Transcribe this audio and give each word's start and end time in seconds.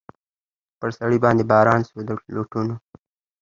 پر 0.79 0.89
سړي 0.97 1.17
باندي 1.23 1.43
باران 1.51 1.81
سو 1.89 1.97
د 2.07 2.09
لوټونو 2.35 2.75